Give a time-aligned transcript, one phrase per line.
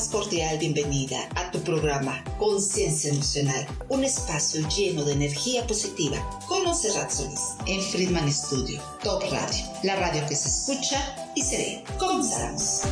[0.00, 6.16] más cordial bienvenida a tu programa Conciencia Emocional, un espacio lleno de energía positiva
[6.48, 10.96] con Monserrat Solís en Friedman Studio, Top Radio, la radio que se escucha
[11.34, 11.84] y se ve.
[11.98, 12.84] Comenzamos.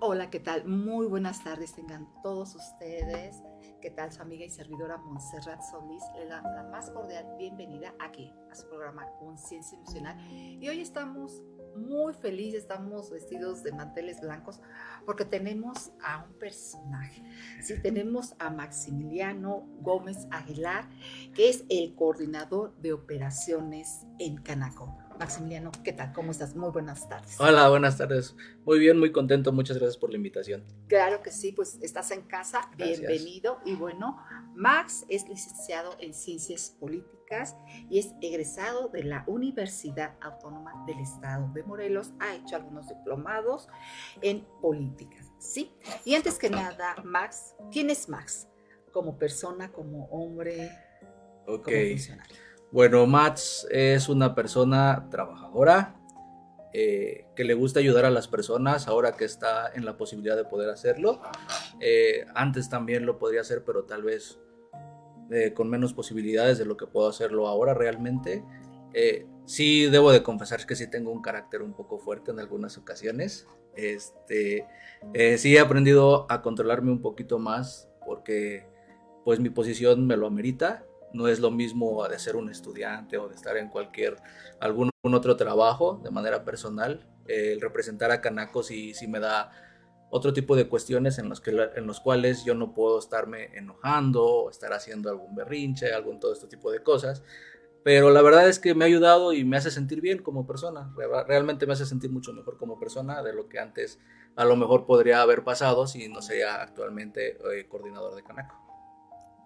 [0.00, 0.66] Hola, ¿qué tal?
[0.66, 3.36] Muy buenas tardes tengan todos ustedes.
[3.82, 6.02] ¿Qué tal su amiga y servidora Montserrat Solís?
[6.14, 10.16] Le da la más cordial bienvenida aquí a su programa Conciencia Emocional.
[10.30, 11.42] Y hoy estamos
[11.76, 14.60] muy felices, estamos vestidos de manteles blancos
[15.04, 17.22] porque tenemos a un personaje.
[17.62, 20.88] Sí, tenemos a Maximiliano Gómez Aguilar,
[21.34, 25.05] que es el coordinador de operaciones en Canaco.
[25.18, 26.12] Maximiliano, ¿qué tal?
[26.12, 26.54] ¿Cómo estás?
[26.54, 27.40] Muy buenas tardes.
[27.40, 28.36] Hola, buenas tardes.
[28.64, 29.52] Muy bien, muy contento.
[29.52, 30.64] Muchas gracias por la invitación.
[30.88, 32.70] Claro que sí, pues estás en casa.
[32.76, 33.58] Bienvenido.
[33.64, 34.18] Y bueno,
[34.54, 37.56] Max es licenciado en Ciencias Políticas
[37.90, 42.12] y es egresado de la Universidad Autónoma del Estado de Morelos.
[42.20, 43.68] Ha hecho algunos diplomados
[44.20, 45.72] en políticas, ¿sí?
[46.04, 48.48] Y antes que nada, Max, ¿quién es Max?
[48.92, 50.70] Como persona, como hombre,
[51.44, 52.36] como funcionario.
[52.72, 55.96] Bueno, Mats es una persona trabajadora
[56.72, 60.44] eh, que le gusta ayudar a las personas ahora que está en la posibilidad de
[60.44, 61.22] poder hacerlo.
[61.80, 64.38] Eh, antes también lo podría hacer, pero tal vez
[65.30, 68.44] eh, con menos posibilidades de lo que puedo hacerlo ahora realmente.
[69.46, 73.46] sí, debo de confesar que sí tengo un carácter un poco fuerte en algunas ocasiones.
[73.74, 74.66] Este,
[75.38, 78.66] sí he aprendido a controlarme un poquito más porque
[79.24, 83.28] pues mi posición me lo amerita no es lo mismo de ser un estudiante o
[83.28, 84.16] de estar en cualquier,
[84.60, 87.06] algún otro trabajo de manera personal.
[87.26, 89.50] el representar a Canaco sí, sí me da
[90.10, 94.48] otro tipo de cuestiones en los, que, en los cuales yo no puedo estarme enojando
[94.50, 97.22] estar haciendo algún berrinche, algún todo este tipo de cosas.
[97.82, 100.92] Pero la verdad es que me ha ayudado y me hace sentir bien como persona.
[101.28, 104.00] Realmente me hace sentir mucho mejor como persona de lo que antes
[104.34, 108.65] a lo mejor podría haber pasado si no sería actualmente eh, coordinador de Canaco.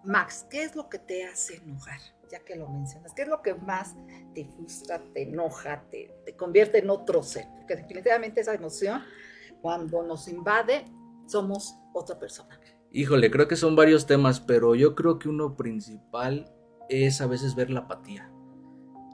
[0.03, 1.99] Max, ¿qué es lo que te hace enojar?
[2.29, 3.95] Ya que lo mencionas, ¿qué es lo que más
[4.33, 7.45] te frustra, te enoja, te, convierte en otro ser?
[7.57, 9.01] Porque definitivamente esa emoción,
[9.61, 10.85] cuando nos invade,
[11.27, 12.59] somos otra persona.
[12.91, 16.51] Híjole, creo que son varios temas, pero yo creo que uno principal
[16.89, 18.31] es a veces ver la apatía.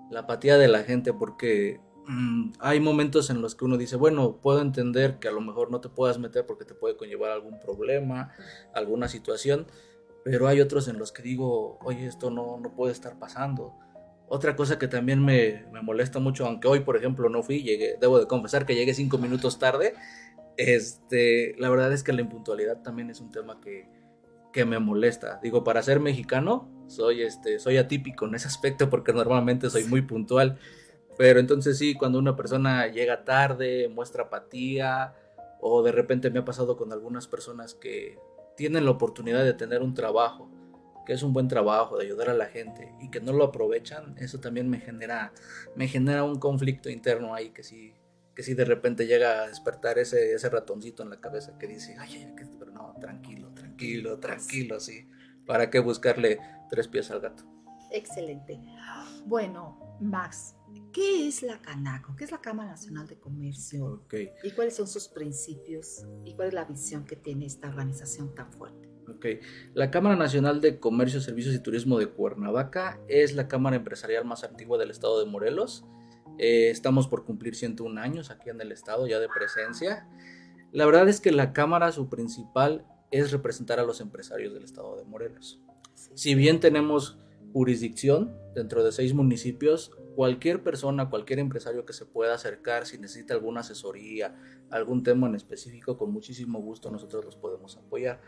[0.09, 4.38] La apatía de la gente, porque mm, hay momentos en los que uno dice, bueno,
[4.38, 7.59] puedo entender que a lo mejor no te puedas meter porque te puede conllevar algún
[7.59, 8.31] problema,
[8.74, 9.68] alguna situación,
[10.30, 13.74] pero hay otros en los que digo, oye, esto no, no puede estar pasando.
[14.28, 17.96] Otra cosa que también me, me, molesta mucho, aunque hoy, por ejemplo, no fui, llegué,
[18.02, 19.94] debo de confesar que llegué cinco minutos tarde,
[20.58, 23.88] este, la verdad es que la impuntualidad también es un tema que,
[24.52, 25.40] que me molesta.
[25.42, 30.02] Digo, para ser mexicano, soy, este, soy atípico en ese aspecto porque normalmente soy muy
[30.02, 30.59] puntual.
[31.18, 35.16] Pero entonces sí, cuando una persona llega tarde, muestra apatía,
[35.62, 38.20] o de repente me ha pasado con algunas personas que
[38.57, 40.50] tienen la oportunidad de tener un trabajo,
[41.06, 44.18] que es un buen trabajo, de ayudar a la gente y que no lo aprovechan,
[44.18, 45.31] eso también me genera,
[45.75, 47.94] me genera un conflicto interno ahí que sí,
[48.35, 51.96] que sí de repente llega a despertar ese, ese ratoncito en la cabeza que dice,
[51.97, 55.07] ay, pero no, tranquilo, tranquilo, tranquilo, sí.
[55.46, 57.44] ¿Para qué buscarle tres pies al gato?
[57.91, 58.59] Excelente.
[59.25, 60.58] Bueno, Max,
[60.91, 62.16] ¿Qué es la Canaco?
[62.16, 64.03] ¿Qué es la Cámara Nacional de Comercio?
[64.44, 66.06] ¿Y cuáles son sus principios?
[66.25, 68.90] ¿Y cuál es la visión que tiene esta organización tan fuerte?
[69.16, 69.40] Okay.
[69.74, 74.44] La Cámara Nacional de Comercio, Servicios y Turismo de Cuernavaca es la cámara empresarial más
[74.44, 75.85] antigua del estado de Morelos.
[76.38, 80.08] Eh, estamos por cumplir 101 años aquí en el estado ya de presencia.
[80.74, 84.97] La verdad es que la Cámara, su principal es representar a los empresarios del estado
[84.97, 85.62] de Morelos.
[85.94, 87.18] Si bien tenemos
[87.57, 93.34] jurisdicción dentro de seis municipios, cualquier persona, cualquier empresario que se pueda acercar, si necesita
[93.34, 94.35] alguna asesoría,
[94.69, 98.22] algún tema en específico, con muchísimo gusto nosotros los podemos apoyar.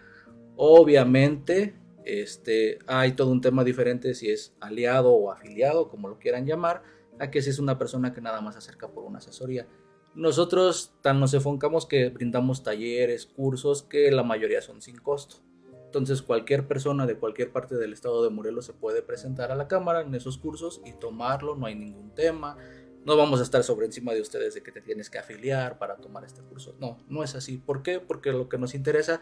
[0.55, 1.75] Obviamente,
[2.05, 6.81] este, hay todo un tema diferente si es aliado o afiliado, como lo quieran llamar,
[7.19, 9.67] a que si es una persona que nada más se acerca por una asesoría.
[10.15, 15.43] Nosotros tan nos enfocamos que brindamos talleres, cursos, que la mayoría son sin costo.
[15.89, 19.67] Entonces cualquier persona de cualquier parte del estado de Morelos se puede presentar a la
[19.67, 22.57] Cámara en esos cursos y tomarlo, no hay ningún tema.
[23.05, 25.95] No vamos a estar sobre encima de ustedes de que te tienes que afiliar para
[25.95, 26.75] tomar este curso.
[26.79, 27.57] No, no es así.
[27.57, 27.99] ¿Por qué?
[27.99, 29.19] Porque lo que nos interesa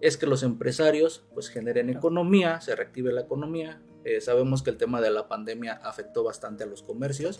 [0.00, 3.82] es que los empresarios pues generen economía, se reactive la economía.
[4.04, 7.38] Eh, sabemos que el tema de la pandemia afectó bastante a los comercios.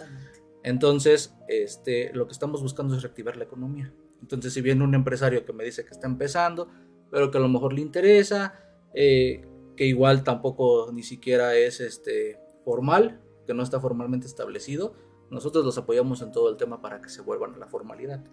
[0.62, 3.94] Entonces, este, lo que estamos buscando es reactivar la economía.
[4.20, 6.68] Entonces, si viene un empresario que me dice que está empezando,
[7.10, 8.54] pero que a lo mejor le interesa,
[8.94, 9.46] eh,
[9.76, 14.94] que igual tampoco ni siquiera es este, formal, que no está formalmente establecido,
[15.30, 18.24] Nosotros los apoyamos en todo el tema para que se vuelvan a la formalidad.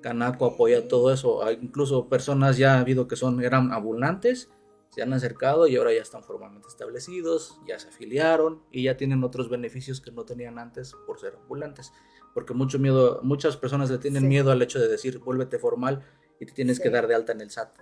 [0.00, 1.42] Canaco apoya todo eso.
[1.44, 4.48] Hay incluso personas ya ha habido que son, eran ambulantes,
[4.90, 9.24] se han acercado y ahora ya están formalmente establecidos, ya se afiliaron y ya tienen
[9.24, 11.92] otros beneficios que no tenían antes por ser ambulantes.
[12.32, 16.04] Porque mucho miedo, muchas personas le tienen miedo al hecho de decir, vuélvete formal
[16.38, 17.76] y te tienes que dar de alta en el SAT.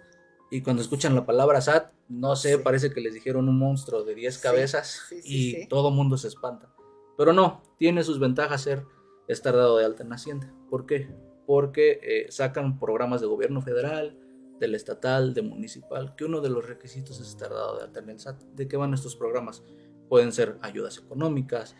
[0.50, 4.14] Y cuando escuchan la palabra SAT, no sé, parece que les dijeron un monstruo de
[4.14, 6.72] 10 cabezas y todo mundo se espanta.
[7.16, 8.84] Pero no, tiene sus ventajas ser
[9.26, 10.52] estar dado de alta en Hacienda.
[10.70, 11.08] ¿Por qué?
[11.46, 14.18] Porque eh, sacan programas de gobierno federal,
[14.58, 18.10] del estatal, de municipal, que uno de los requisitos es estar dado de alta en
[18.10, 18.42] el SAT.
[18.54, 19.62] ¿De qué van estos programas?
[20.08, 21.76] Pueden ser ayudas económicas,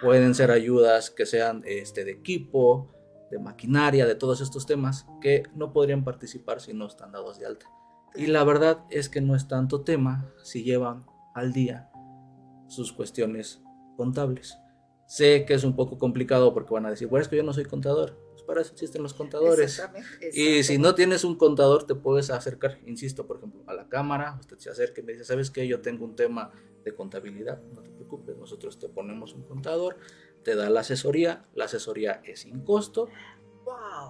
[0.00, 2.90] pueden ser ayudas que sean este, de equipo,
[3.30, 7.46] de maquinaria, de todos estos temas que no podrían participar si no están dados de
[7.46, 7.66] alta.
[8.16, 11.04] Y la verdad es que no es tanto tema si llevan
[11.34, 11.90] al día
[12.68, 13.62] sus cuestiones
[13.96, 14.58] contables.
[15.06, 17.52] Sé que es un poco complicado porque van a decir, bueno, es que yo no
[17.52, 18.18] soy contador.
[18.32, 19.82] Pues para eso existen los contadores.
[20.32, 24.36] Y si no tienes un contador, te puedes acercar, insisto, por ejemplo, a la cámara.
[24.40, 25.66] Usted se acerca y me dice, ¿sabes qué?
[25.68, 26.50] Yo tengo un tema
[26.84, 27.62] de contabilidad.
[27.72, 29.96] No te preocupes, nosotros te ponemos un contador,
[30.42, 31.44] te da la asesoría.
[31.54, 33.08] La asesoría es sin costo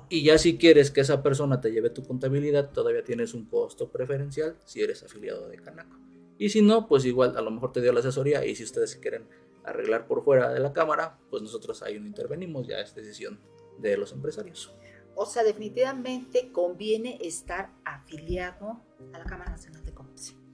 [0.08, 3.91] y ya si quieres que esa persona te lleve tu contabilidad, todavía tienes un costo
[3.91, 5.99] preferencial si eres afiliado de Canaco.
[6.38, 8.91] Y si no, pues igual a lo mejor te dio la asesoría y si ustedes
[8.91, 9.26] se quieren
[9.64, 13.41] arreglar por fuera de la cámara, pues nosotros ahí no intervenimos, ya es decisión
[13.79, 14.73] de los empresarios.
[15.14, 18.82] O sea, definitivamente conviene estar afiliado
[19.14, 20.45] a la Cámara Nacional de Comercio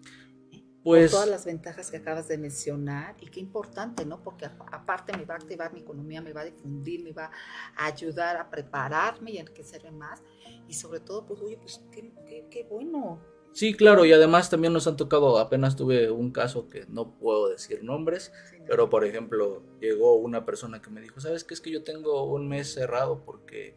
[0.85, 4.23] pues, todas las ventajas que acabas de mencionar y qué importante, ¿no?
[4.23, 7.31] Porque aparte me va a activar mi economía, me va a difundir, me va
[7.77, 10.23] a ayudar a prepararme y enriquecerme más
[10.67, 12.13] y sobre todo, pues, oye, pues qué,
[12.51, 13.21] qué, bueno.
[13.53, 17.49] Sí, claro, y además también nos han tocado, apenas tuve un caso que no puedo
[17.49, 18.33] decir nombres,
[18.67, 21.55] pero por ejemplo, llegó una persona que me dijo, ¿sabes qué?
[21.55, 23.77] Es que yo tengo un mes cerrado porque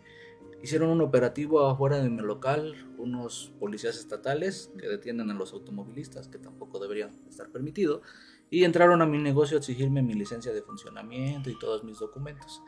[0.61, 6.27] hicieron un operativo afuera de mi local, unos policías estatales que detienen a los automovilistas,
[6.27, 8.01] que tampoco deberían estar permitido,
[8.49, 12.61] y entraron a mi negocio a exigirme mi licencia de funcionamiento y todos mis documentos.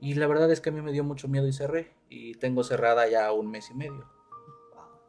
[0.00, 2.64] Y la verdad es que a mí me dio mucho miedo y cerré, y tengo
[2.64, 4.08] cerrada ya un mes y medio.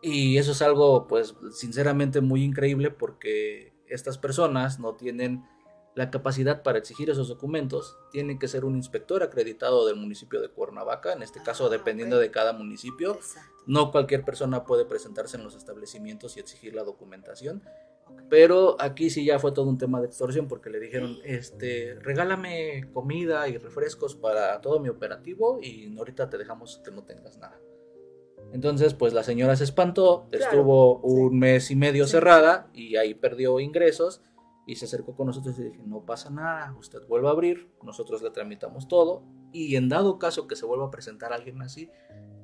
[0.01, 5.45] Y eso es algo, pues, sinceramente muy increíble porque estas personas no tienen
[5.95, 10.49] la capacidad para exigir esos documentos tiene que ser un inspector acreditado del municipio de
[10.49, 13.19] Cuernavaca, en este ah, caso dependiendo de cada municipio.
[13.67, 17.63] No cualquier persona puede presentarse en los establecimientos y exigir la documentación.
[18.29, 22.89] Pero aquí sí ya fue todo un tema de extorsión porque le dijeron, este, regálame
[22.91, 27.59] comida y refrescos para todo mi operativo y ahorita te dejamos que no tengas nada.
[28.51, 33.59] Entonces, pues la señora se espantó, estuvo un mes y medio cerrada y ahí perdió
[33.59, 34.21] ingresos
[34.65, 38.21] y se acercó con nosotros y dije, no pasa nada, usted vuelve a abrir, nosotros
[38.21, 41.89] le tramitamos todo y en dado caso que se vuelva a presentar alguien así,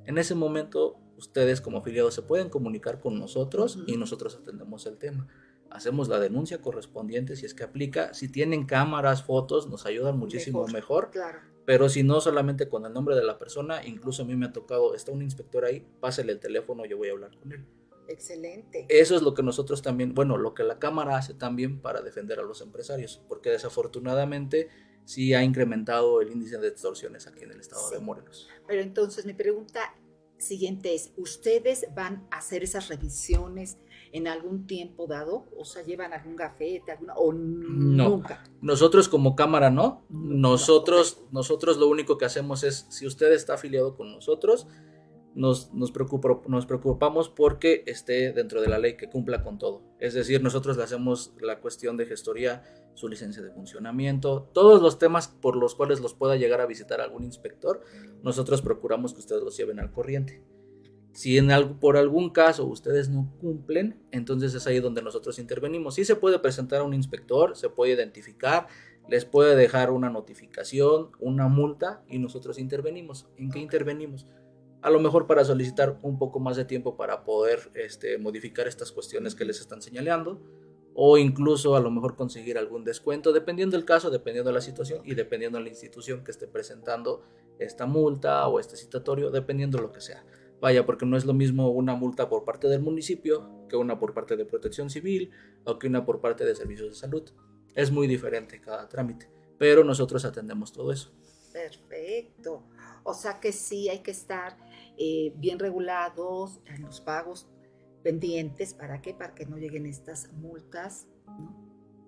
[0.06, 4.98] en ese momento ustedes como afiliados se pueden comunicar con nosotros y nosotros atendemos el
[4.98, 5.28] tema.
[5.70, 8.14] Hacemos la denuncia correspondiente si es que aplica.
[8.16, 11.12] Si tienen cámaras, fotos, nos ayudan muchísimo mejor.
[11.12, 11.42] Claro.
[11.66, 14.54] Pero si no, solamente con el nombre de la persona, incluso a mí me ha
[14.54, 17.68] tocado, está un inspector ahí, pásele el teléfono, yo voy a hablar con él.
[18.10, 18.88] Excelente.
[18.90, 22.40] Eso es lo que nosotros también, bueno, lo que la Cámara hace también para defender
[22.40, 24.70] a los empresarios, porque desafortunadamente
[25.06, 28.50] sí ha incrementado el índice de extorsiones aquí en el estado de Morelos.
[28.68, 29.80] Pero entonces mi pregunta
[30.38, 33.78] siguiente es, ¿ustedes van a hacer esas revisiones
[34.12, 35.46] en algún tiempo dado?
[35.56, 38.44] O sea, ¿llevan algún gafete, alguna, o no, nunca?
[38.62, 40.04] Nosotros como Cámara no.
[40.10, 44.68] Nosotros, nosotros lo único que hacemos es, si usted está afiliado con nosotros,
[45.36, 45.94] nos, nos,
[46.48, 49.82] nos preocupamos porque esté dentro de la ley, que cumpla con todo.
[50.00, 52.64] Es decir, nosotros le hacemos la cuestión de gestoría,
[52.96, 57.00] su licencia de funcionamiento, todos los temas por los cuales los pueda llegar a visitar
[57.00, 57.82] algún inspector,
[58.24, 60.44] nosotros procuramos que ustedes los lleven al corriente.
[61.12, 65.96] Si en algo, por algún caso ustedes no cumplen, entonces es ahí donde nosotros intervenimos.
[65.96, 68.68] Sí se puede presentar a un inspector, se puede identificar,
[69.10, 73.28] les puede dejar una notificación, una multa y nosotros intervenimos.
[73.38, 74.28] ¿En qué intervenimos?
[74.82, 78.92] A lo mejor para solicitar un poco más de tiempo para poder este, modificar estas
[78.92, 80.42] cuestiones que les están señalando
[80.94, 85.02] o incluso a lo mejor conseguir algún descuento, dependiendo del caso, dependiendo de la situación
[85.06, 87.24] y dependiendo de la institución que esté presentando
[87.58, 90.26] esta multa o este citatorio, dependiendo de lo que sea.
[90.60, 94.14] Vaya, porque no es lo mismo una multa por parte del municipio que una por
[94.14, 95.32] parte de protección civil
[95.64, 97.30] o que una por parte de servicios de salud.
[97.76, 101.14] Es muy diferente cada trámite, pero nosotros atendemos todo eso.
[101.54, 102.64] Perfecto.
[103.04, 104.58] O sea que sí hay que estar
[105.00, 107.48] eh, bien regulados en los pagos
[108.04, 108.74] pendientes.
[108.74, 109.14] ¿Para qué?
[109.14, 111.08] Para que no lleguen estas multas.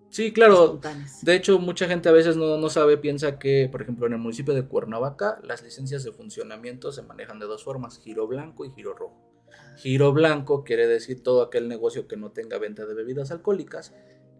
[0.09, 0.81] Sí, claro.
[1.21, 4.19] De hecho, mucha gente a veces no, no, sabe, piensa que, por ejemplo, en el
[4.19, 8.71] municipio de Cuernavaca, las licencias de funcionamiento se manejan de dos formas, giro blanco y
[8.71, 9.31] giro rojo.
[9.77, 13.93] Giro blanco quiere decir todo aquel negocio que no tenga venta de bebidas alcohólicas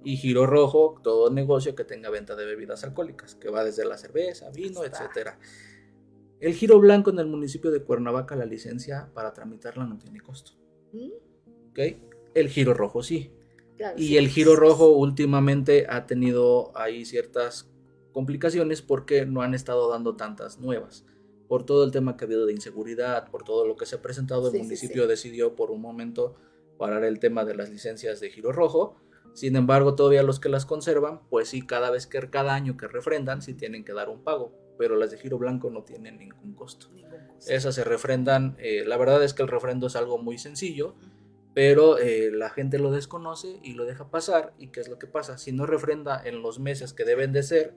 [0.04, 3.98] y giro rojo, todo negocio que tenga venta de bebidas alcohólicas, que va desde la
[3.98, 5.40] cerveza, vino, etcétera.
[6.42, 10.54] El giro blanco en el municipio de Cuernavaca, la licencia para tramitarla no tiene costo.
[10.92, 11.12] ¿Mm?
[11.70, 11.80] ¿Ok?
[12.34, 13.32] El giro rojo sí.
[13.96, 17.70] y el giro rojo últimamente ha tenido ahí ciertas
[18.12, 21.06] complicaciones porque no han estado dando tantas nuevas.
[21.48, 24.02] Por todo el tema que ha habido de inseguridad, por todo lo que se ha
[24.02, 26.36] presentado, el municipio decidió por un momento
[26.78, 28.98] parar el tema de las licencias de giro rojo
[29.34, 32.88] sin embargo, todavía los que las conservan, pues sí, cada vez que cada año que
[32.88, 36.54] refrendan, sí tienen que dar un pago, pero las de giro blanco no tienen ningún
[36.54, 36.88] costo.
[37.48, 40.96] Esas se refrendan, eh, la verdad es que el refrendo es algo muy sencillo,
[41.54, 44.54] pero eh, la gente lo desconoce y lo deja pasar.
[44.58, 45.38] ¿Y qué es lo que pasa?
[45.38, 47.76] Si no refrenda en los meses que deben de ser,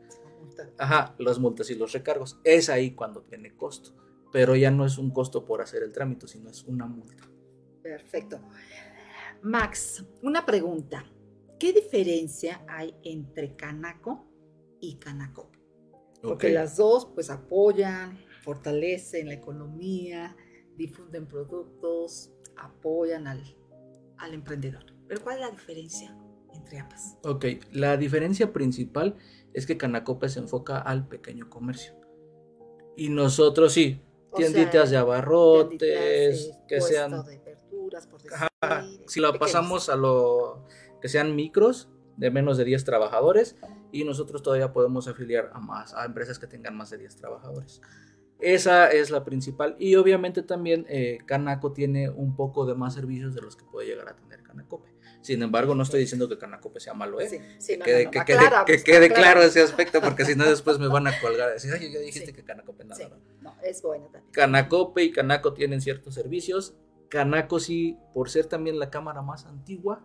[0.79, 3.95] ajá, las multas y los recargos, es ahí cuando tiene costo,
[4.33, 7.25] pero ya no es un costo por hacer el trámite, sino es una multa.
[7.83, 8.41] Perfecto.
[9.43, 11.05] Max, una pregunta.
[11.59, 14.27] ¿Qué diferencia hay entre Canaco
[14.81, 15.51] y Canaco?
[16.25, 20.37] Porque las dos pues apoyan, fortalecen la economía,
[20.77, 23.43] difunden productos, apoyan al,
[24.19, 24.85] al emprendedor.
[25.07, 26.17] Pero ¿cuál es la diferencia
[26.53, 27.19] entre ambas?
[27.25, 29.17] Ok, la diferencia principal
[29.53, 31.95] es que Canacope se enfoca al pequeño comercio.
[32.97, 34.01] Y nosotros sí,
[34.35, 37.25] tienditas de abarrotes, que sean...
[37.25, 38.39] De verduras, por decir,
[39.07, 40.67] si lo pasamos a lo
[41.01, 43.57] que sean micros de menos de 10 trabajadores
[43.95, 47.81] y nosotros todavía podemos afiliar a más a empresas que tengan más de 10 trabajadores.
[48.41, 53.35] Esa es la principal y obviamente también eh, Canaco tiene un poco de más servicios
[53.35, 54.93] de los que puede llegar a tener Canacope.
[55.21, 57.29] Sin embargo, no estoy diciendo que Canacope sea malo, ¿eh?
[57.31, 58.11] que, quede,
[58.67, 61.73] que, quede, claro ese aspecto, porque si no después me van a colgar y decir,
[61.73, 63.17] ay, ya dijiste que Canacope nada.
[63.41, 64.33] No, es bueno también.
[64.33, 66.75] Canacope y Canaco tienen ciertos servicios.
[67.09, 70.03] Canaco sí, por ser también la cámara más antigua,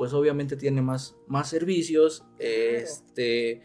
[0.00, 2.24] pues obviamente tiene más, más servicios.
[2.38, 3.60] Este,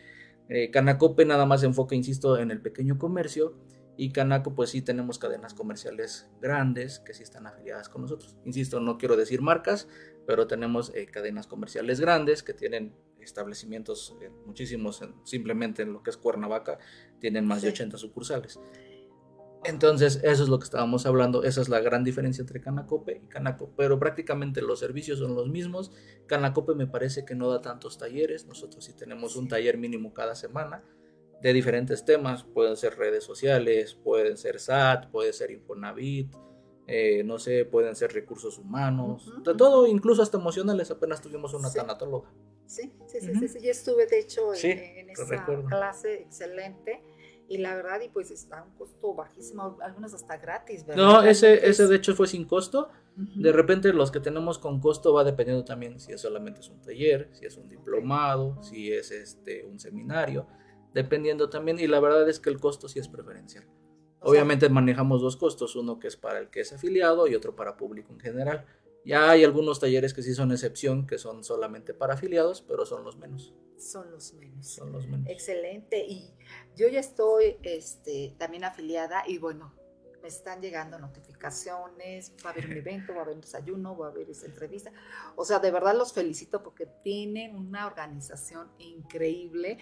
[0.50, 3.56] eh, Canacope nada más se enfoca, insisto, en el pequeño comercio.
[3.96, 8.36] Y Canaco, pues sí tenemos cadenas comerciales grandes que sí están afiliadas con nosotros.
[8.44, 9.88] Insisto, no quiero decir marcas,
[10.28, 16.10] pero tenemos eh, cadenas comerciales grandes que tienen establecimientos eh, muchísimos, simplemente en lo que
[16.10, 16.80] es Cuernavaca,
[17.22, 18.60] tienen más de 80 sucursales.
[19.68, 23.28] Entonces, eso es lo que estábamos hablando, esa es la gran diferencia entre Canacope y
[23.28, 25.92] Canaco, pero prácticamente los servicios son los mismos.
[26.28, 30.36] Canacope me parece que no da tantos talleres, nosotros sí tenemos un taller mínimo cada
[30.36, 30.84] semana
[31.42, 36.34] de diferentes temas, pueden ser redes sociales, pueden ser SAT, puede ser Infonavit,
[36.88, 41.72] eh, no sé, pueden ser recursos humanos, de todo, incluso hasta emocionales, apenas tuvimos una
[41.72, 42.32] tanatóloga.
[42.68, 47.02] Sí, sí, sí, sí, yo estuve de hecho en, esa clase excelente
[47.48, 51.04] y la verdad, y pues está a un costo bajísimo, algunos hasta gratis, ¿verdad?
[51.04, 52.90] No, ese, ese de hecho fue sin costo.
[53.16, 56.82] De repente los que tenemos con costo va dependiendo también si es solamente es un
[56.82, 60.48] taller, si es un diplomado, si es este un seminario,
[60.94, 63.66] dependiendo también, y la verdad es que el costo sí es preferencial.
[64.20, 67.78] Obviamente manejamos dos costos, uno que es para el que es afiliado y otro para
[67.78, 68.66] público en general.
[69.06, 73.04] Ya hay algunos talleres que sí son excepción, que son solamente para afiliados, pero son
[73.04, 73.54] los menos.
[73.78, 74.68] Son los menos.
[74.68, 75.30] Son los menos.
[75.30, 76.04] Excelente.
[76.06, 76.34] Y
[76.76, 79.74] yo ya estoy este, también afiliada y bueno,
[80.24, 84.08] me están llegando notificaciones, va a haber un evento, va a haber un desayuno, va
[84.08, 84.92] a haber esa entrevista.
[85.36, 89.78] O sea, de verdad los felicito porque tienen una organización increíble,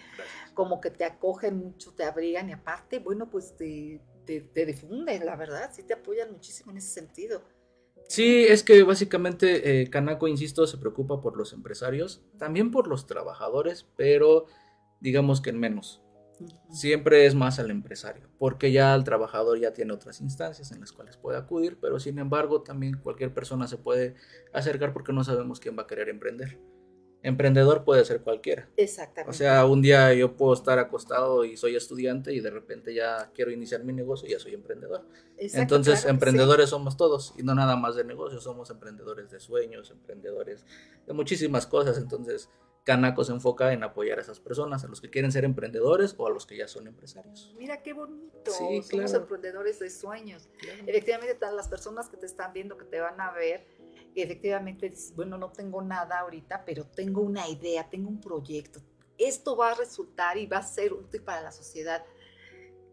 [0.52, 5.24] como que te acogen mucho, te abrigan y aparte, bueno, pues te, te, te difunden,
[5.24, 7.42] la verdad, sí te apoyan muchísimo en ese sentido.
[8.08, 13.06] Sí, es que básicamente eh, Canaco, insisto, se preocupa por los empresarios, también por los
[13.06, 14.46] trabajadores, pero
[15.00, 16.00] digamos que en menos.
[16.70, 20.92] Siempre es más al empresario, porque ya el trabajador ya tiene otras instancias en las
[20.92, 24.16] cuales puede acudir, pero sin embargo también cualquier persona se puede
[24.52, 26.58] acercar porque no sabemos quién va a querer emprender.
[27.24, 28.68] Emprendedor puede ser cualquiera.
[28.76, 29.30] Exactamente.
[29.30, 33.30] O sea, un día yo puedo estar acostado y soy estudiante y de repente ya
[33.34, 35.06] quiero iniciar mi negocio y ya soy emprendedor.
[35.38, 40.66] Entonces, emprendedores somos todos y no nada más de negocios, somos emprendedores de sueños, emprendedores
[41.06, 41.96] de muchísimas cosas.
[41.96, 42.50] Entonces,
[42.84, 46.26] Canaco se enfoca en apoyar a esas personas, a los que quieren ser emprendedores o
[46.26, 47.54] a los que ya son empresarios.
[47.56, 50.50] Mira qué bonito, sí, somos emprendedores de sueños.
[50.86, 53.66] Efectivamente, todas las personas que te están viendo, que te van a ver,
[54.22, 58.80] efectivamente dices, bueno, no tengo nada ahorita, pero tengo una idea, tengo un proyecto.
[59.18, 62.04] Esto va a resultar y va a ser útil para la sociedad.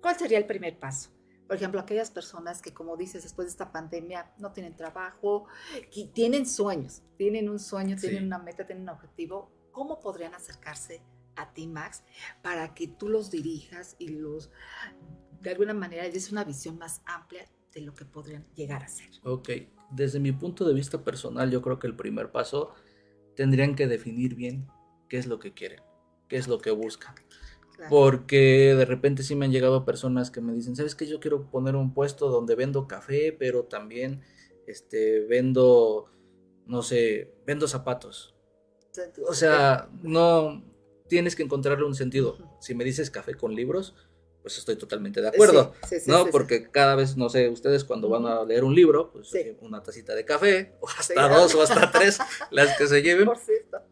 [0.02, 1.10] ¿Cuál sería el primer paso?
[1.48, 5.48] Por ejemplo, aquellas personas que, como dices, después de esta pandemia no tienen trabajo,
[5.94, 9.52] que tienen sueños, tienen un sueño, tienen una meta, tienen un objetivo.
[9.72, 11.02] ¿cómo podrían acercarse
[11.36, 12.04] a ti, Max,
[12.42, 14.52] para que tú los dirijas y los,
[15.40, 19.10] de alguna manera, des una visión más amplia de lo que podrían llegar a ser?
[19.24, 19.50] Ok,
[19.92, 22.74] desde mi punto de vista personal, yo creo que el primer paso
[23.36, 24.68] tendrían que definir bien
[25.10, 25.82] qué es lo que quieren,
[26.28, 27.16] qué es lo que buscan.
[27.90, 31.08] Porque de repente sí me han llegado personas que me dicen, ¿sabes qué?
[31.08, 34.22] Yo quiero poner un puesto donde vendo café, pero también
[34.68, 36.06] este, vendo,
[36.68, 38.36] no sé, vendo zapatos.
[39.28, 40.64] O sea, no
[41.08, 42.38] tienes que encontrarle un sentido.
[42.60, 43.96] Si me dices café con libros,
[44.42, 45.74] pues estoy totalmente de acuerdo,
[46.08, 46.26] ¿no?
[46.32, 49.32] Porque cada vez, no sé, ustedes cuando van a leer un libro, pues
[49.62, 52.20] una tacita de café, o hasta dos o hasta tres,
[52.52, 53.30] las que se lleven,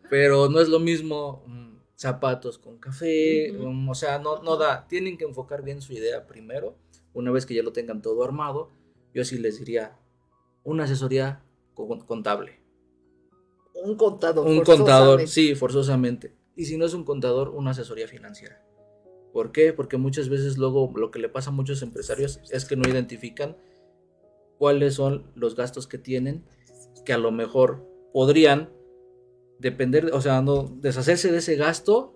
[0.10, 4.88] pero no es lo mismo mm, zapatos con café, mm, o sea, no, no da,
[4.88, 6.75] tienen que enfocar bien su idea primero,
[7.13, 8.72] una vez que ya lo tengan todo armado,
[9.13, 9.98] yo sí les diría,
[10.63, 11.44] una asesoría
[11.75, 12.60] contable.
[13.74, 14.46] Un contador.
[14.46, 16.36] Un contador, sí, forzosamente.
[16.56, 18.62] Y si no es un contador, una asesoría financiera.
[19.33, 19.74] ¿Por qué?
[19.74, 23.57] Porque muchas veces luego lo que le pasa a muchos empresarios es que no identifican
[24.57, 26.43] cuáles son los gastos que tienen,
[27.05, 28.69] que a lo mejor podrían
[29.59, 32.15] depender, o sea, no deshacerse de ese gasto,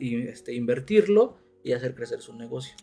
[0.00, 2.74] este, invertirlo y hacer crecer su negocio.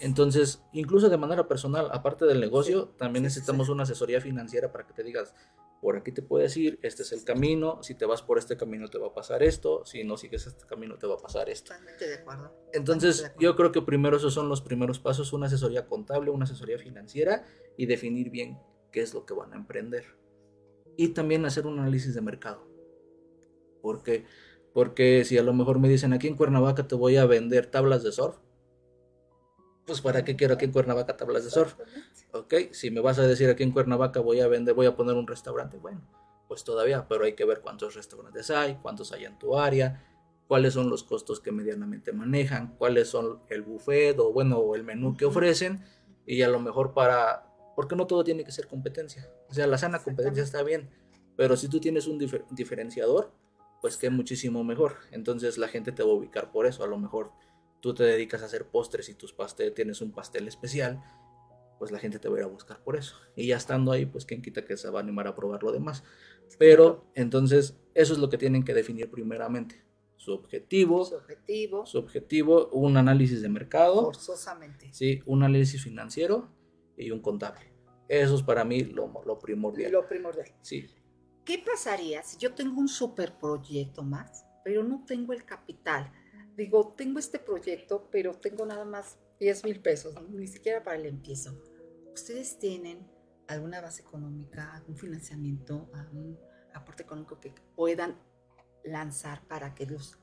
[0.00, 4.92] Entonces, incluso de manera personal, aparte del negocio, también necesitamos una asesoría financiera para que
[4.92, 5.34] te digas,
[5.80, 8.88] por aquí te puedes ir, este es el camino, si te vas por este camino
[8.88, 11.72] te va a pasar esto, si no sigues este camino te va a pasar esto.
[11.72, 12.52] Totalmente de acuerdo.
[12.72, 16.78] Entonces, yo creo que primero esos son los primeros pasos, una asesoría contable, una asesoría
[16.78, 17.44] financiera
[17.76, 18.58] y definir bien
[18.90, 20.04] qué es lo que van a emprender.
[20.96, 22.66] Y también hacer un análisis de mercado.
[23.80, 24.24] Porque
[24.72, 28.02] porque si a lo mejor me dicen aquí en Cuernavaca te voy a vender tablas
[28.02, 28.36] de surf,
[29.88, 31.74] pues para qué quiero aquí en Cuernavaca tablas de surf.
[32.32, 35.16] Ok, si me vas a decir aquí en Cuernavaca voy a vender, voy a poner
[35.16, 36.02] un restaurante, bueno,
[36.46, 40.04] pues todavía, pero hay que ver cuántos restaurantes hay, cuántos hay en tu área,
[40.46, 44.84] cuáles son los costos que medianamente manejan, cuáles son el buffet o bueno, o el
[44.84, 45.82] menú que ofrecen
[46.26, 49.78] y a lo mejor para, porque no todo tiene que ser competencia, o sea, la
[49.78, 50.90] sana competencia está bien,
[51.34, 52.18] pero si tú tienes un
[52.50, 53.32] diferenciador,
[53.80, 56.98] pues que muchísimo mejor, entonces la gente te va a ubicar por eso, a lo
[56.98, 57.32] mejor
[57.80, 61.02] tú te dedicas a hacer postres y tus pasteles tienes un pastel especial,
[61.78, 63.16] pues la gente te va a ir a buscar por eso.
[63.36, 65.72] Y ya estando ahí, pues quien quita que se va a animar a probar lo
[65.72, 66.02] demás.
[66.58, 69.84] Pero entonces eso es lo que tienen que definir primeramente.
[70.16, 71.04] Su objetivo.
[71.04, 71.86] Su objetivo.
[71.86, 74.02] Su objetivo, un análisis de mercado.
[74.02, 74.88] Forzosamente.
[74.92, 76.48] Sí, un análisis financiero
[76.96, 77.72] y un contable.
[78.08, 79.92] Eso es para mí lo, lo primordial.
[79.92, 80.52] Lo primordial.
[80.62, 80.86] Sí.
[81.44, 86.12] ¿Qué pasaría si yo tengo un superproyecto más, pero no tengo el capital?
[86.58, 91.06] Digo, tengo este proyecto, pero tengo nada más 10 mil pesos, ni siquiera para el
[91.06, 91.56] empiezo.
[92.12, 93.06] ¿Ustedes tienen
[93.46, 96.36] alguna base económica, algún financiamiento, algún
[96.74, 98.18] aporte económico que puedan
[98.84, 100.18] lanzar para que los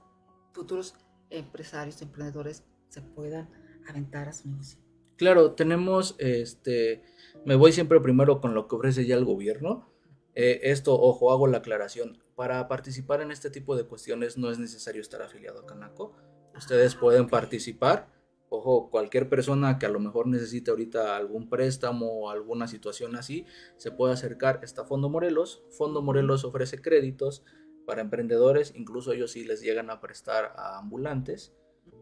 [0.51, 0.95] futuros
[1.29, 3.49] empresarios, emprendedores se puedan
[3.87, 4.77] aventar a su negocio?
[5.15, 7.01] Claro, tenemos, este,
[7.45, 9.89] me voy siempre primero con lo que ofrece ya el gobierno.
[10.35, 12.21] Eh, esto, ojo, hago la aclaración.
[12.35, 16.13] Para participar en este tipo de cuestiones no es necesario estar afiliado a Canaco.
[16.55, 18.13] Ustedes pueden participar.
[18.49, 23.45] Ojo, cualquier persona que a lo mejor necesite ahorita algún préstamo o alguna situación así,
[23.77, 24.59] se puede acercar.
[24.61, 25.63] Está Fondo Morelos.
[25.71, 27.43] Fondo Morelos ofrece créditos
[27.85, 31.53] para emprendedores, incluso ellos sí les llegan a prestar a ambulantes.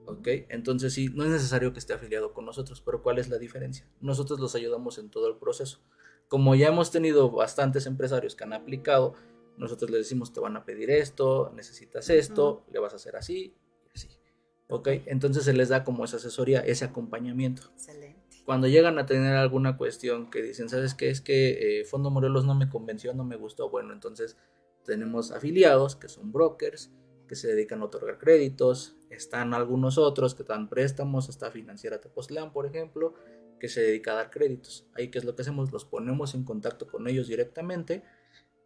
[0.06, 0.28] ¿ok?
[0.50, 3.88] Entonces sí, no es necesario que esté afiliado con nosotros, pero ¿cuál es la diferencia?
[4.02, 5.82] Nosotros los ayudamos en todo el proceso.
[6.34, 9.13] Como ya hemos tenido bastantes empresarios que han aplicado,
[9.56, 13.54] nosotros les decimos te van a pedir esto, necesitas esto, le vas a hacer así
[13.93, 14.08] así.
[14.67, 14.88] ¿Ok?
[15.06, 17.69] Entonces se les da como esa asesoría, ese acompañamiento.
[17.76, 18.41] Excelente.
[18.46, 21.12] Cuando llegan a tener alguna cuestión que dicen, ¿sabes qué?
[21.12, 23.69] Es que eh, Fondo Morelos no me convenció, no me gustó.
[23.69, 24.36] Bueno, entonces
[24.86, 26.89] tenemos afiliados que son brokers,
[27.28, 28.96] que se dedican a otorgar créditos.
[29.12, 33.13] Están algunos otros que dan préstamos, está Financiera Tepoztlán, por ejemplo,
[33.63, 34.86] que se dedica a dar créditos.
[34.93, 35.71] Ahí, ¿qué es lo que hacemos?
[35.71, 38.04] Los ponemos en contacto con ellos directamente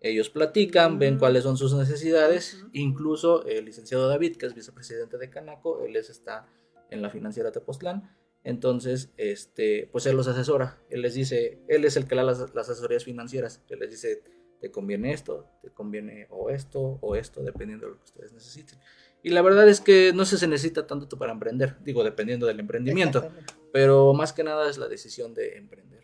[0.01, 1.19] ellos platican, ven mm.
[1.19, 2.65] cuáles son sus necesidades.
[2.73, 6.47] Incluso el licenciado David, que es vicepresidente de Canaco, él está
[6.89, 8.15] en la financiera Tepoztlán.
[8.43, 10.79] Entonces, este, pues él los asesora.
[10.89, 13.63] Él les dice, él es el que da las, asesorías financieras.
[13.69, 14.23] Él les dice,
[14.61, 18.79] te conviene esto, te conviene o esto o esto, dependiendo de lo que ustedes necesiten.
[19.23, 23.29] Y la verdad es que no se necesita tanto para emprender, digo, dependiendo del emprendimiento,
[23.71, 26.03] pero más que nada es la decisión de emprender.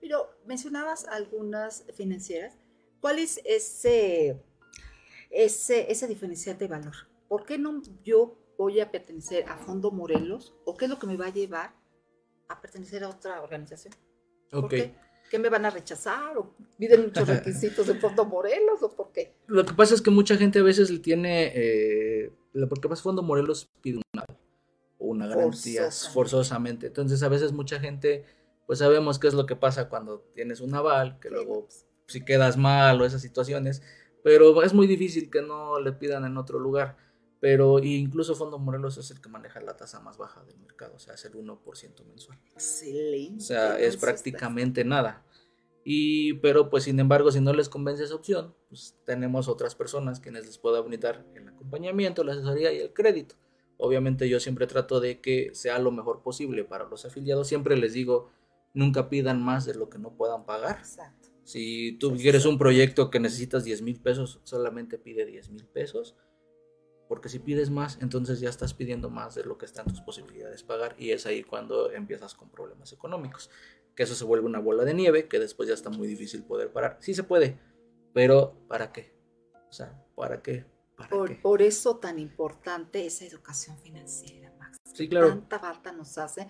[0.00, 2.58] Pero mencionabas algunas financieras
[3.06, 4.42] ¿Cuál es ese,
[5.30, 6.94] ese, ese diferencial de valor?
[7.28, 10.54] ¿Por qué no yo voy a pertenecer a Fondo Morelos?
[10.64, 11.72] ¿O qué es lo que me va a llevar
[12.48, 13.94] a pertenecer a otra organización?
[14.52, 14.74] Ok.
[15.30, 16.36] ¿Qué me van a rechazar?
[16.36, 18.82] ¿O piden muchos requisitos de Fondo Morelos?
[18.82, 19.36] ¿O por qué?
[19.46, 22.32] Lo que pasa es que mucha gente a veces tiene, eh,
[22.68, 24.24] porque pasa Fondo Morelos pide una,
[24.98, 26.88] una garantía forzosamente.
[26.88, 28.24] Entonces a veces mucha gente,
[28.66, 31.68] pues sabemos qué es lo que pasa cuando tienes un aval, que luego
[32.06, 33.82] si quedas mal o esas situaciones,
[34.22, 36.96] pero es muy difícil que no le pidan en otro lugar.
[37.38, 40.98] Pero incluso Fondo Morelos es el que maneja la tasa más baja del mercado, o
[40.98, 42.38] sea, es el 1% mensual.
[42.54, 43.36] Excelente.
[43.36, 45.22] O sea, es prácticamente nada.
[45.84, 50.18] Y, pero pues sin embargo, si no les convence esa opción, pues tenemos otras personas
[50.18, 53.36] quienes les puedan brindar el acompañamiento, la asesoría y el crédito.
[53.78, 57.48] Obviamente yo siempre trato de que sea lo mejor posible para los afiliados.
[57.48, 58.30] Siempre les digo,
[58.74, 60.78] nunca pidan más de lo que no puedan pagar.
[60.78, 61.28] Exacto.
[61.44, 66.16] Si tú quieres un proyecto que necesitas 10 mil pesos, solamente pide 10 mil pesos
[67.08, 70.62] porque si pides más, entonces ya estás pidiendo más de lo que están tus posibilidades
[70.62, 73.50] pagar y es ahí cuando empiezas con problemas económicos.
[73.94, 76.72] Que eso se vuelve una bola de nieve que después ya está muy difícil poder
[76.72, 76.98] parar.
[77.00, 77.58] Sí se puede,
[78.12, 79.14] pero ¿para qué?
[79.68, 80.66] O sea, ¿para qué?
[81.10, 84.78] Por, por eso tan importante esa educación financiera, Max.
[84.92, 85.28] Sí, claro.
[85.28, 86.48] Tanta falta nos hace,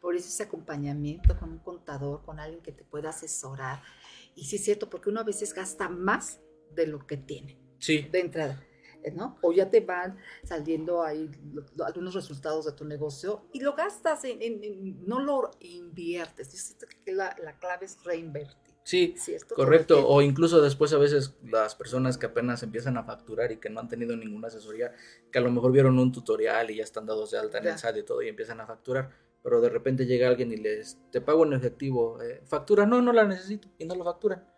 [0.00, 3.82] por eso ese acompañamiento con un contador, con alguien que te pueda asesorar.
[4.34, 6.40] Y sí es cierto, porque uno a veces gasta más
[6.74, 7.58] de lo que tiene.
[7.78, 8.02] Sí.
[8.10, 8.64] De entrada.
[9.02, 9.38] Eh, ¿no?
[9.42, 11.30] O ya te van saliendo ahí
[11.84, 16.52] algunos resultados de tu negocio y lo gastas, en, no lo inviertes.
[16.52, 18.67] Yo siento que la, la clave es reinvertir.
[18.88, 19.14] Sí,
[19.54, 20.08] correcto.
[20.08, 23.80] O incluso después a veces las personas que apenas empiezan a facturar y que no
[23.80, 24.94] han tenido ninguna asesoría,
[25.30, 27.78] que a lo mejor vieron un tutorial y ya están dados de alta en el
[27.78, 29.10] SAT y todo y empiezan a facturar,
[29.42, 33.12] pero de repente llega alguien y les, te pago en efectivo, eh, factura, no, no
[33.12, 34.48] la necesito y no lo facturan.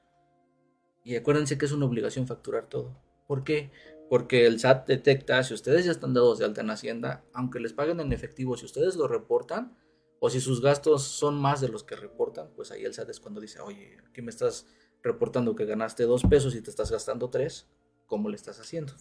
[1.02, 2.96] Y acuérdense que es una obligación facturar todo.
[3.26, 3.72] ¿Por qué?
[4.08, 7.72] porque el SAT detecta si ustedes ya están dados de alta en Hacienda, aunque les
[7.72, 9.76] paguen en efectivo, si ustedes lo reportan
[10.20, 13.20] o si sus gastos son más de los que reportan, pues ahí el SAT es
[13.20, 14.66] cuando dice, oye, aquí me estás
[15.02, 17.66] reportando que ganaste dos pesos y te estás gastando tres,
[18.06, 18.92] ¿cómo le estás haciendo?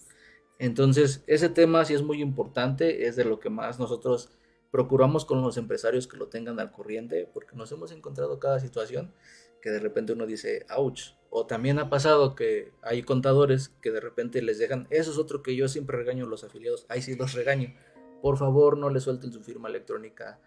[0.59, 4.29] Entonces, ese tema sí es muy importante, es de lo que más nosotros
[4.71, 9.13] procuramos con los empresarios que lo tengan al corriente, porque nos hemos encontrado cada situación
[9.61, 13.99] que de repente uno dice, ouch, o también ha pasado que hay contadores que de
[13.99, 17.15] repente les dejan, eso es otro que yo siempre regaño a los afiliados, ahí sí
[17.15, 17.75] los regaño.
[18.21, 20.39] Por favor, no le suelten su firma electrónica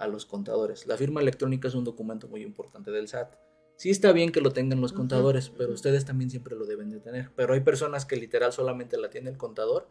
[0.00, 0.86] a los contadores.
[0.86, 3.34] La firma electrónica es un documento muy importante del SAT.
[3.76, 7.00] Sí está bien que lo tengan los contadores, pero ustedes también siempre lo deben de
[7.00, 7.30] tener.
[7.36, 9.88] Pero hay personas que literal solamente la tiene el contador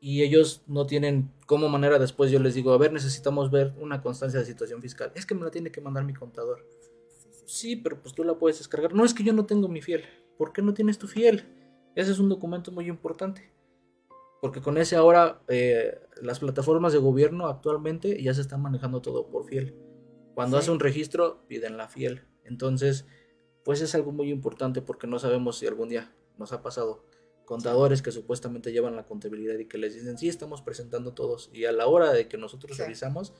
[0.00, 4.02] y ellos no tienen como manera después yo les digo, a ver, necesitamos ver una
[4.02, 5.12] constancia de situación fiscal.
[5.14, 6.66] Es que me la tiene que mandar mi contador.
[7.46, 8.94] Sí, pero pues tú la puedes descargar.
[8.94, 10.04] No es que yo no tengo mi fiel.
[10.38, 11.44] ¿Por qué no tienes tu fiel?
[11.94, 13.52] Ese es un documento muy importante.
[14.40, 19.28] Porque con ese ahora eh, las plataformas de gobierno actualmente ya se están manejando todo
[19.28, 19.76] por fiel.
[20.34, 22.22] Cuando hace un registro piden la fiel.
[22.44, 23.06] Entonces,
[23.64, 27.04] pues es algo muy importante porque no sabemos si algún día nos ha pasado
[27.50, 31.50] contadores que supuestamente llevan la contabilidad y que les dicen, sí, estamos presentando todos.
[31.52, 33.34] Y a la hora de que nosotros revisamos,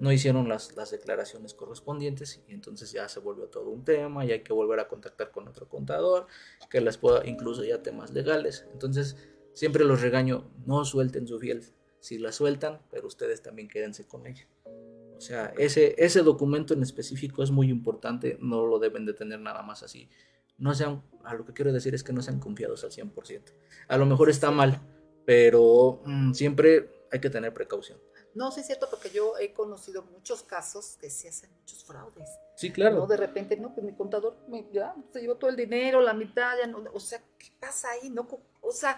[0.00, 4.32] no hicieron las, las declaraciones correspondientes y entonces ya se volvió todo un tema y
[4.32, 6.26] hay que volver a contactar con otro contador
[6.70, 8.66] que les pueda, incluso ya temas legales.
[8.72, 9.16] Entonces,
[9.54, 11.64] siempre los regaño, no suelten su fiel.
[12.00, 14.48] Si la sueltan, pero ustedes también quédense con ella.
[15.16, 19.38] O sea, ese, ese documento en específico es muy importante, no lo deben de tener
[19.38, 20.08] nada más así
[20.62, 23.42] no sean, a lo que quiero decir es que no sean confiados al 100%.
[23.88, 24.80] A lo mejor está mal,
[25.26, 27.98] pero mm, siempre hay que tener precaución.
[28.34, 32.30] No, sí es cierto, porque yo he conocido muchos casos que se hacen muchos fraudes.
[32.54, 32.96] Sí, claro.
[32.96, 33.06] ¿no?
[33.08, 36.56] De repente, no, pues mi contador me, ya, se llevó todo el dinero, la mitad,
[36.56, 38.08] ya no, o sea, ¿qué pasa ahí?
[38.08, 38.28] No,
[38.60, 38.96] o sea,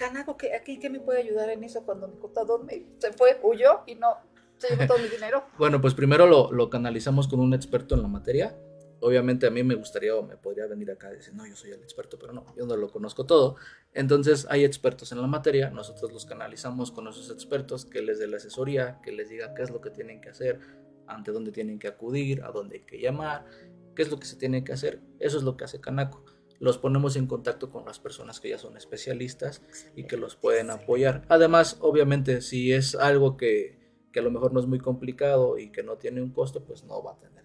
[0.00, 3.38] Canago, ¿qué, aquí, ¿qué me puede ayudar en eso cuando mi contador me, se fue,
[3.42, 4.16] huyó y no
[4.56, 5.44] se llevó todo mi dinero?
[5.58, 8.56] bueno, pues primero lo, lo canalizamos con un experto en la materia
[9.00, 11.70] obviamente a mí me gustaría o me podría venir acá y decir, no, yo soy
[11.70, 13.56] el experto, pero no, yo no lo conozco todo.
[13.92, 18.26] Entonces hay expertos en la materia, nosotros los canalizamos con esos expertos, que les dé
[18.26, 20.60] la asesoría, que les diga qué es lo que tienen que hacer,
[21.06, 23.46] ante dónde tienen que acudir, a dónde hay que llamar,
[23.94, 25.00] qué es lo que se tiene que hacer.
[25.18, 26.24] Eso es lo que hace Canaco.
[26.60, 29.62] Los ponemos en contacto con las personas que ya son especialistas
[29.96, 31.24] y que los pueden apoyar.
[31.28, 33.80] Además, obviamente, si es algo que,
[34.12, 36.84] que a lo mejor no es muy complicado y que no tiene un costo, pues
[36.84, 37.40] no va a tener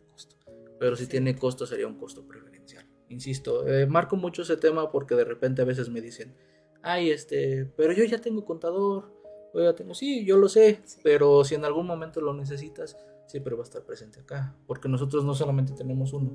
[0.79, 2.85] pero si tiene costo sería un costo preferencial.
[3.09, 6.35] Insisto, eh, marco mucho ese tema porque de repente a veces me dicen,
[6.81, 9.13] ay, este, pero yo ya tengo contador,
[9.53, 12.97] yo ya tengo, sí, yo lo sé, pero si en algún momento lo necesitas,
[13.27, 16.31] siempre va a estar presente acá, porque nosotros no solamente tenemos uno,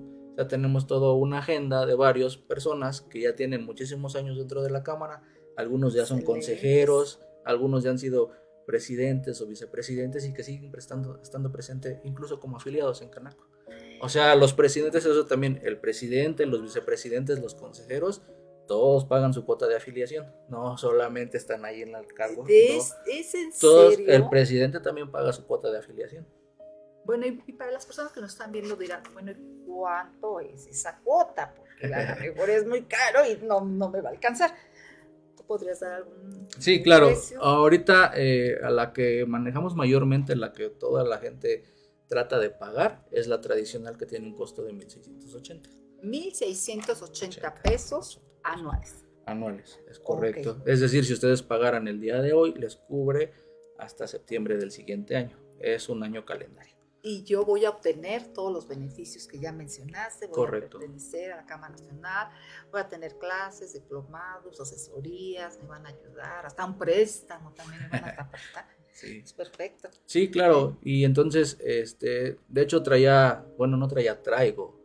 [0.48, 4.82] tenemos toda una agenda de varias personas que ya tienen muchísimos años dentro de la
[4.82, 5.22] Cámara,
[5.56, 8.30] algunos ya son consejeros, algunos ya han sido
[8.66, 13.46] presidentes o vicepresidentes y que siguen prestando, estando presentes incluso como afiliados en Canaco.
[14.02, 18.22] O sea, los presidentes, eso también, el presidente, los vicepresidentes, los consejeros,
[18.66, 20.32] todos pagan su cuota de afiliación.
[20.48, 22.44] No solamente están ahí en el cargo.
[22.48, 24.14] ¿Es, ¿es en Todos, serio?
[24.14, 26.26] el presidente también paga su cuota de afiliación.
[27.04, 29.36] Bueno, y, y para las personas que nos están viendo dirán, bueno, ¿y
[29.66, 31.54] ¿cuánto es esa cuota?
[31.54, 34.52] Porque a lo mejor es muy caro y no, no me va a alcanzar.
[35.36, 37.08] ¿Tú podrías dar algún Sí, claro.
[37.08, 37.42] precio?
[37.42, 41.64] Ahorita eh, a la que manejamos mayormente, la que toda la gente
[42.06, 45.70] trata de pagar, es la tradicional que tiene un costo de 1680
[46.02, 49.04] 1.680 pesos anuales.
[49.26, 49.78] anuales.
[49.88, 50.62] Es correcto.
[50.66, 53.32] Es decir, si ustedes pagaran el día de hoy, les cubre
[53.78, 55.38] hasta septiembre del siguiente año.
[55.58, 56.74] Es un año calendario.
[57.02, 60.26] Y yo voy a obtener todos los beneficios que ya mencionaste.
[60.26, 60.76] Voy Correcto.
[60.76, 62.28] a pertenecer a la Cámara Nacional.
[62.70, 66.46] Voy a tener clases, diplomados, asesorías, me van a ayudar.
[66.46, 68.66] Hasta un préstamo también me van a capacitar.
[68.92, 69.22] Sí.
[69.24, 69.88] Es perfecto.
[70.04, 70.76] Sí, claro.
[70.82, 74.80] Y entonces, este, de hecho traía, bueno, no traía, traigo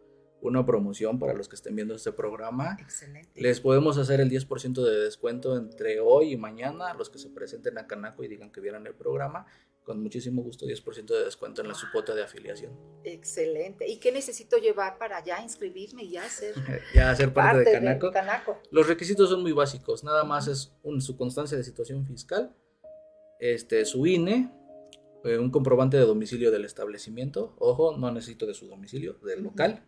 [0.47, 2.77] una promoción para los que estén viendo este programa.
[2.79, 3.41] Excelente.
[3.41, 7.77] Les podemos hacer el 10% de descuento entre hoy y mañana, los que se presenten
[7.77, 9.47] a Canaco y digan que vieran el programa.
[9.85, 12.73] Con muchísimo gusto, 10% de descuento en la su cuota de afiliación.
[13.03, 13.87] Excelente.
[13.87, 16.55] ¿Y qué necesito llevar para ya inscribirme y ya ser
[16.95, 17.71] ya ser parte, de
[18.11, 18.59] Canaco.
[18.71, 22.55] Los requisitos son muy básicos, nada más es un- su constancia de situación fiscal,
[23.39, 24.51] este, su INE,
[25.23, 29.85] eh, un comprobante de domicilio del establecimiento, ojo, no necesito de su domicilio, del local,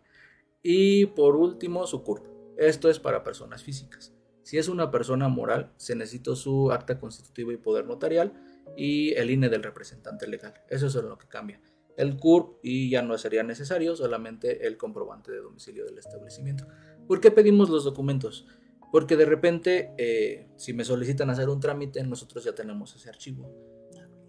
[0.62, 2.24] y por último su CURP.
[2.56, 4.12] Esto es para personas físicas.
[4.42, 8.32] Si es una persona moral, se necesita su acta constitutiva y poder notarial
[8.76, 10.54] y el INE del representante legal.
[10.68, 11.60] Eso es lo que cambia.
[11.96, 16.66] El CURP y ya no sería necesario, solamente el comprobante de domicilio del establecimiento.
[17.08, 18.46] ¿Por qué pedimos los documentos?
[18.92, 23.52] Porque de repente, eh, si me solicitan hacer un trámite, nosotros ya tenemos ese archivo.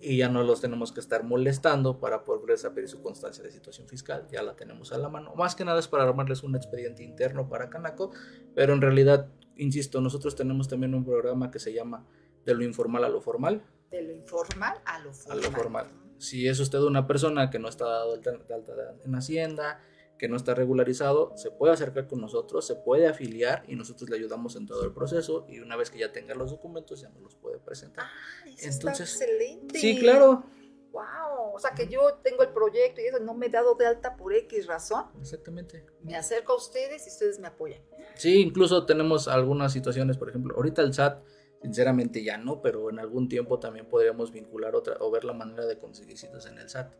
[0.01, 3.87] Y ya no los tenemos que estar molestando para poderles pedir su constancia de situación
[3.87, 4.27] fiscal.
[4.31, 5.35] Ya la tenemos a la mano.
[5.35, 8.11] Más que nada es para armarles un expediente interno para Canaco.
[8.55, 12.07] Pero en realidad, insisto, nosotros tenemos también un programa que se llama
[12.45, 13.63] De lo informal a lo formal.
[13.91, 15.41] De lo informal a lo A formal.
[15.43, 15.91] lo formal.
[16.17, 19.81] Si es usted una persona que no está dado de alta- en Hacienda,
[20.17, 24.17] que no está regularizado, se puede acercar con nosotros, se puede afiliar y nosotros le
[24.17, 27.21] ayudamos en todo el proceso y una vez que ya tenga los documentos ya nos
[27.21, 28.05] los puede presentar.
[28.43, 29.79] Ay, eso Entonces, está excelente.
[29.79, 30.43] Sí, claro,
[30.91, 31.53] Wow.
[31.53, 34.15] O sea, que yo tengo el proyecto y eso no me he dado de alta
[34.17, 35.05] por X razón.
[35.21, 35.85] exactamente.
[36.01, 37.79] Me acerco a ustedes y ustedes me apoyan.
[38.15, 41.23] Sí, incluso tenemos algunas situaciones, por ejemplo, ahorita el SAT,
[41.61, 45.65] sinceramente ya no, pero en algún tiempo también podríamos vincular otra o ver la manera
[45.65, 46.93] de conseguir citas en el SAT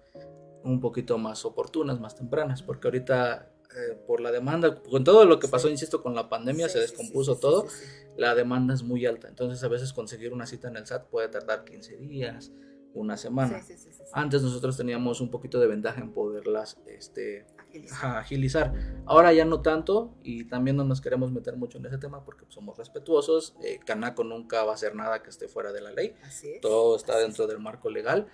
[0.63, 5.39] un poquito más oportunas, más tempranas, porque ahorita eh, por la demanda, con todo lo
[5.39, 5.73] que pasó, Sí.
[5.73, 7.67] insisto, con la pandemia Sí, se descompuso sí, todo,
[8.17, 11.29] la demanda es muy alta, entonces a veces conseguir una cita en el SAT puede
[11.29, 12.51] tardar 15 días,
[12.95, 13.61] una semana.
[13.61, 14.11] Sí, sí, sí, sí, sí.
[14.13, 17.45] Antes nosotros teníamos un poquito de ventaja en poderlas este.
[17.91, 18.73] Ajá, agilizar.
[19.05, 22.45] Ahora ya no tanto y también no nos queremos meter mucho en ese tema porque
[22.49, 23.55] somos respetuosos.
[23.63, 26.15] Eh, Canaco nunca va a hacer nada que esté fuera de la ley.
[26.23, 26.61] Así es.
[26.61, 27.49] Todo está así dentro es.
[27.49, 28.27] del marco legal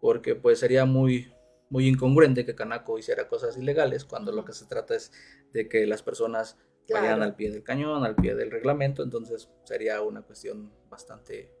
[0.00, 1.32] porque pues sería muy
[1.68, 5.12] muy incongruente que Canaco hiciera cosas ilegales cuando lo que se trata es
[5.52, 7.06] de que las personas Claro.
[7.06, 11.54] vayan al pie del cañón, al pie del reglamento, entonces sería una cuestión bastante,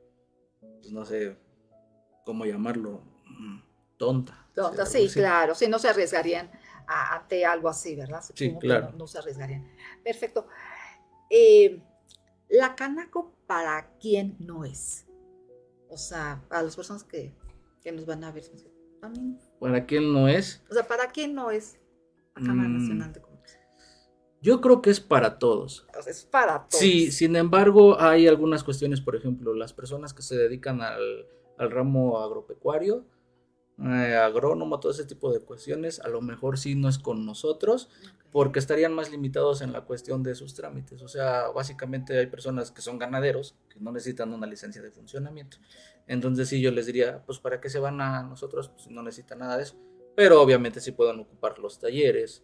[0.60, 1.36] pues no sé
[2.24, 3.60] cómo llamarlo, mm,
[3.96, 4.48] tonta.
[4.54, 5.54] Tonta, sí, claro.
[5.54, 6.50] Sí, no se arriesgarían
[6.92, 8.20] a- ante algo así, ¿verdad?
[8.34, 8.90] Sí, Supongo que claro.
[8.92, 9.70] No, no se arriesgarían.
[10.04, 10.46] Perfecto.
[11.30, 11.80] Eh,
[12.48, 15.06] la Canaco, ¿para quién no es?
[15.88, 17.32] O sea, para las personas que,
[17.82, 18.44] que nos van a ver.
[19.00, 19.38] También.
[19.60, 20.62] ¿Para quién no es?
[20.70, 21.78] O sea, ¿para quién no es
[22.36, 22.78] la Cámara Mm.
[22.80, 23.60] Nacional de Comercio?
[24.42, 25.86] Yo creo que es para todos.
[26.06, 26.80] Es para todos.
[26.80, 31.26] Sí, sin embargo, hay algunas cuestiones, por ejemplo, las personas que se dedican al,
[31.58, 33.04] al ramo agropecuario,
[33.82, 37.88] eh, agrónomo, todo ese tipo de cuestiones, a lo mejor sí no es con nosotros,
[38.30, 41.02] porque estarían más limitados en la cuestión de sus trámites.
[41.02, 45.56] O sea, básicamente hay personas que son ganaderos, que no necesitan una licencia de funcionamiento.
[46.06, 48.68] Entonces sí, yo les diría, pues ¿para qué se van a nosotros?
[48.68, 49.76] Pues no necesitan nada de eso.
[50.14, 52.42] Pero obviamente sí pueden ocupar los talleres,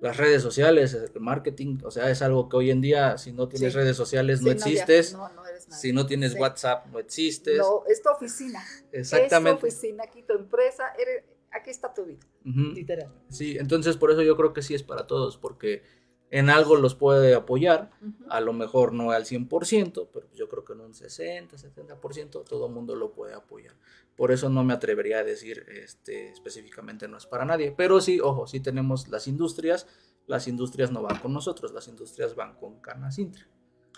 [0.00, 1.78] las redes sociales, el marketing.
[1.84, 3.78] O sea, es algo que hoy en día, si no tienes Sí.
[3.78, 5.14] redes sociales, no ya, existes.
[5.14, 5.80] no, no eres nadie.
[5.80, 6.38] Si no tienes Sí.
[6.38, 7.58] WhatsApp, no existes.
[7.58, 8.62] No, es tu oficina.
[8.92, 9.66] Exactamente.
[9.68, 10.84] Es tu oficina, aquí tu empresa.
[10.98, 12.72] eres- aquí está tu vida, Ujú.
[12.74, 13.12] literal.
[13.28, 15.82] Sí, entonces por eso yo creo que sí es para todos, porque
[16.30, 17.90] en algo los puede apoyar,
[18.28, 22.66] a lo mejor no al 100%, pero yo creo que en un 60, 70% todo
[22.66, 23.74] el mundo lo puede apoyar.
[24.16, 28.20] Por eso no me atrevería a decir este, específicamente no es para nadie, pero sí,
[28.20, 29.86] ojo, sí tenemos las industrias,
[30.26, 33.46] las industrias no van con nosotros, las industrias van con Canacintra.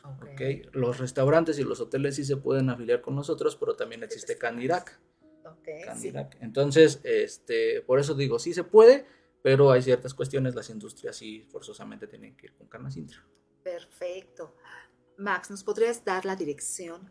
[0.05, 0.25] Ok.
[0.33, 0.75] ¿ok?
[0.75, 5.01] Los restaurantes y los hoteles sí se pueden afiliar con nosotros, pero también existe Candirac.
[5.45, 5.85] Ok, sí.
[5.85, 6.37] Candirac.
[6.41, 9.07] Entonces, este, por eso digo, sí se puede,
[9.43, 13.25] pero hay ciertas cuestiones, las industrias sí forzosamente tienen que ir con carne Sintra.
[13.63, 14.55] Perfecto.
[15.17, 17.11] Max, ¿nos podrías dar la dirección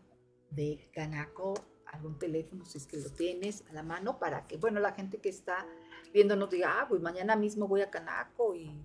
[0.49, 1.53] de Canaco,
[1.85, 5.19] algún teléfono si es que lo tienes a la mano para que, bueno, la gente
[5.19, 5.67] que está
[6.13, 8.81] viéndonos diga, ah, pues mañana mismo voy a Canaco y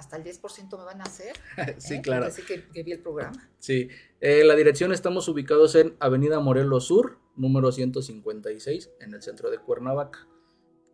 [0.00, 1.34] hasta el 10% me van a hacer.
[1.78, 2.02] sí, ¿eh?
[2.02, 2.26] claro.
[2.26, 3.50] Así que, que, vi el programa.
[3.58, 3.88] Sí,
[4.20, 9.58] eh, la dirección estamos ubicados en Avenida Morelos Sur, número 156, en el centro de
[9.58, 10.26] Cuernavaca.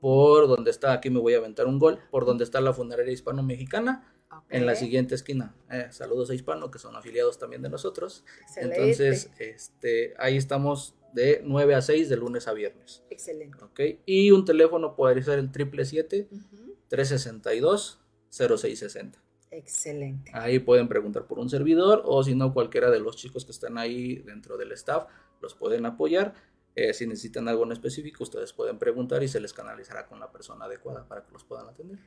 [0.01, 3.13] Por donde está, aquí me voy a aventar un gol, por donde está la funeraria
[3.13, 4.59] hispano-mexicana, okay.
[4.59, 5.55] en la siguiente esquina.
[5.71, 8.25] Eh, saludos a Hispano, que son afiliados también de nosotros.
[8.43, 8.77] Excelente.
[8.77, 13.05] Entonces, este, ahí estamos de 9 a 6 de lunes a viernes.
[13.09, 13.57] Excelente.
[13.63, 16.75] Ok, y un teléfono puede ser el 777 uh -huh.
[16.89, 19.23] 362 0660.
[19.51, 20.31] Excelente.
[20.35, 23.79] Ahí pueden preguntar por un servidor o si no, cualquiera de los chicos que están
[23.79, 25.07] ahí dentro del staff
[25.41, 26.35] los pueden apoyar.
[26.75, 30.31] Eh, si necesitan algo en específico, ustedes pueden preguntar y se les canalizará con la
[30.31, 31.99] persona adecuada para que los puedan atender.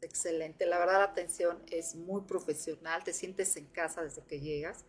[0.00, 4.84] Excelente, la verdad la atención es muy profesional, te sientes en casa desde que llegas.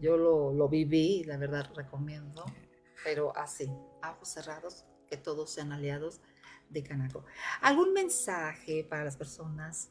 [0.00, 2.44] Yo lo, lo viví y la verdad recomiendo,
[3.04, 3.70] pero así,
[4.08, 6.20] ojos cerrados, que todos sean aliados
[6.70, 7.24] de Canaco.
[7.60, 9.90] ¿Algún mensaje para las personas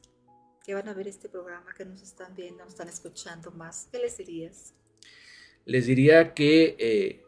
[0.63, 3.87] que van a ver este programa, que nos están viendo, nos están escuchando más?
[3.91, 4.73] ¿Qué les dirías?
[5.65, 7.25] Les diría que eh,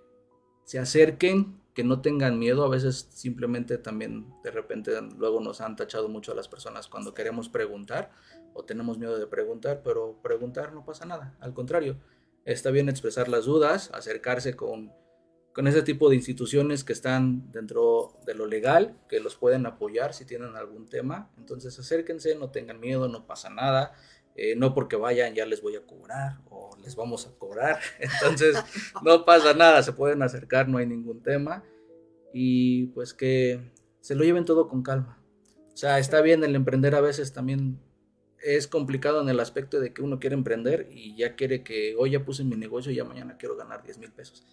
[0.63, 2.63] se acerquen, que no tengan miedo.
[2.63, 7.13] A veces simplemente también de repente luego nos han tachado mucho a las personas cuando
[7.13, 8.11] queremos preguntar
[8.53, 11.35] o tenemos miedo de preguntar, pero preguntar no pasa nada.
[11.39, 11.97] Al contrario,
[12.45, 14.91] está bien expresar las dudas, acercarse con
[15.53, 20.13] con ese tipo de instituciones que están dentro de lo legal, que los pueden apoyar
[20.13, 21.29] si tienen algún tema.
[21.37, 23.93] Entonces acérquense, no tengan miedo, no pasa nada.
[24.35, 27.79] Eh, no porque vayan ya les voy a cobrar o les vamos a cobrar.
[27.99, 28.55] Entonces
[29.03, 31.63] no pasa nada, se pueden acercar, no hay ningún tema.
[32.33, 35.21] Y pues que se lo lleven todo con calma.
[35.73, 37.79] O sea, está bien el emprender a veces también
[38.41, 42.11] es complicado en el aspecto de que uno quiere emprender y ya quiere que hoy
[42.11, 44.45] ya puse mi negocio y ya mañana quiero ganar 10 mil pesos.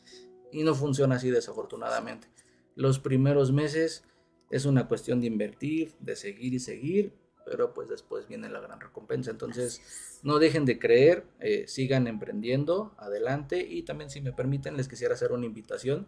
[0.53, 2.29] Y no funciona así desafortunadamente.
[2.75, 4.05] Los primeros meses
[4.51, 7.13] es una cuestión de invertir, de seguir y seguir,
[7.45, 9.31] pero pues después viene la gran recompensa.
[9.31, 13.67] Entonces no dejen de creer, eh, sigan emprendiendo, adelante.
[13.69, 16.07] Y también si me permiten les quisiera hacer una invitación.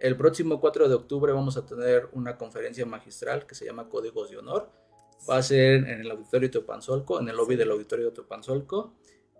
[0.00, 4.30] El próximo 4 de octubre vamos a tener una conferencia magistral que se llama Códigos
[4.30, 4.70] de Honor.
[5.28, 8.94] Va a ser en el auditorio Teopanzolco, en el lobby del auditorio de Teopanzolco.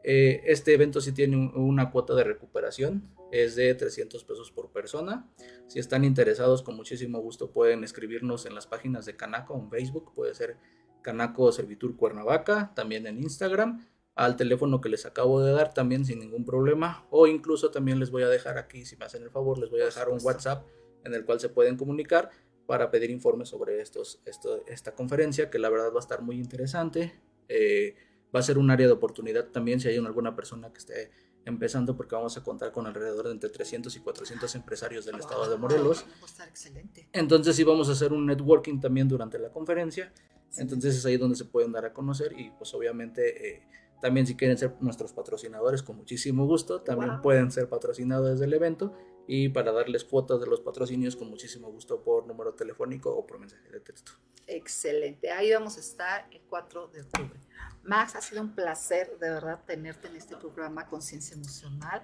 [0.05, 4.71] Eh, este evento sí tiene un, una cuota de recuperación, es de 300 pesos por
[4.71, 5.29] persona.
[5.67, 10.13] Si están interesados, con muchísimo gusto pueden escribirnos en las páginas de Canaco en Facebook,
[10.15, 10.59] puede ser
[11.03, 16.21] Canaco Servitur Cuernavaca, también en Instagram, al teléfono que les acabo de dar también sin
[16.21, 19.59] ningún problema, o incluso también les voy a dejar aquí, si me hacen el favor,
[19.59, 20.67] les voy a dejar un WhatsApp
[21.03, 22.31] en el cual se pueden comunicar
[22.67, 26.37] para pedir informes sobre estos, esto, esta conferencia, que la verdad va a estar muy
[26.37, 27.21] interesante.
[27.49, 27.95] Eh,
[28.35, 31.11] va a ser un área de oportunidad también si hay alguna persona que esté
[31.45, 35.49] empezando porque vamos a contar con alrededor de entre 300 y 400 empresarios del estado
[35.49, 36.05] de Morelos.
[36.21, 37.09] Va a estar excelente.
[37.13, 40.13] Entonces sí vamos a hacer un networking también durante la conferencia.
[40.49, 40.63] Sí.
[40.63, 43.63] Entonces es ahí donde se pueden dar a conocer y pues obviamente eh,
[44.05, 47.23] también si quieren ser nuestros patrocinadores con muchísimo gusto, también wow.
[47.23, 48.93] pueden ser patrocinadores del evento
[49.27, 53.39] y para darles cuotas de los patrocinios con muchísimo gusto por número telefónico o por
[53.39, 54.13] mensaje de texto.
[54.47, 57.41] Excelente, ahí vamos a estar el 4 de octubre.
[57.83, 62.03] Max, ha sido un placer de verdad tenerte en este programa Conciencia Emocional.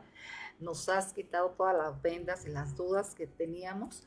[0.59, 4.07] Nos has quitado todas las vendas y las dudas que teníamos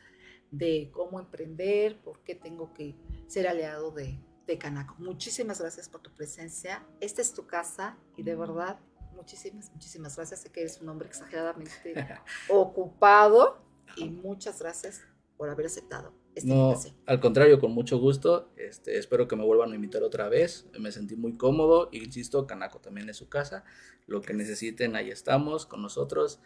[0.49, 2.95] de cómo emprender, por qué tengo que
[3.27, 4.95] ser aliado de, de Canaco.
[4.99, 6.85] Muchísimas gracias por tu presencia.
[6.99, 8.79] Esta es tu casa y de verdad
[9.15, 10.41] muchísimas, muchísimas gracias.
[10.41, 11.71] Sé que eres un hombre exageradamente
[12.49, 13.63] ocupado
[13.95, 15.01] y muchas gracias
[15.37, 16.95] por haber aceptado esta no, invitación.
[17.05, 18.51] Al contrario, con mucho gusto.
[18.57, 20.67] Este, espero que me vuelvan a invitar otra vez.
[20.79, 21.89] Me sentí muy cómodo.
[21.91, 23.63] Y insisto, Canaco también es su casa.
[24.07, 26.39] Lo que necesiten, ahí estamos con nosotros.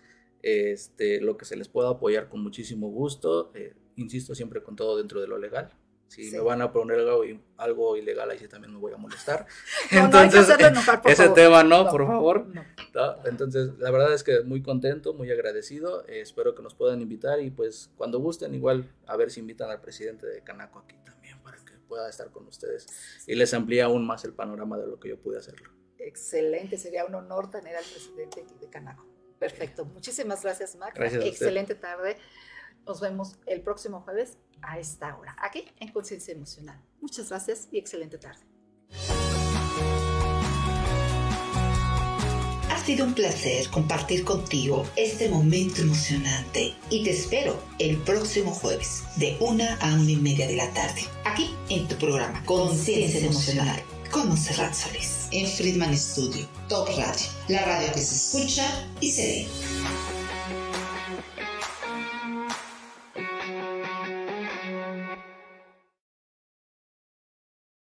[0.43, 3.51] Este, lo que se les pueda apoyar con muchísimo gusto.
[3.55, 5.73] Eh, insisto, siempre con todo dentro de lo legal.
[6.07, 6.35] Si sí.
[6.35, 7.23] me van a poner algo,
[7.57, 9.45] algo, ilegal, ahí sí también me voy a molestar.
[9.91, 11.35] No, Entonces, no enojar, ese favor.
[11.35, 12.47] tema no, no, por favor.
[13.25, 16.05] Entonces, la verdad es que muy contento, muy agradecido.
[16.07, 19.69] Eh, espero que nos puedan invitar y pues cuando gusten, igual a ver si invitan
[19.69, 22.87] al presidente de Canaco aquí también para que pueda estar con ustedes
[23.27, 25.71] y les amplíe aún más el panorama de lo que yo pude hacerlo.
[25.99, 29.05] Excelente, sería un honor tener al presidente de Canaco.
[29.39, 30.95] Perfecto, muchísimas gracias, Max.
[30.95, 32.17] Gracias Excelente tarde.
[32.87, 36.81] Nos vemos el próximo jueves a esta hora, aquí en Conciencia Emocional.
[37.01, 38.39] Muchas gracias y excelente tarde.
[42.71, 49.03] Has sido un placer compartir contigo este momento emocionante y te espero el próximo jueves
[49.17, 53.83] de una a una y media de la tarde, aquí en tu programa Conciencia Emocional
[54.11, 59.21] con Monserrat Solís en Friedman Studio, Top Radio, la radio que se escucha y se
[59.21, 59.47] ve.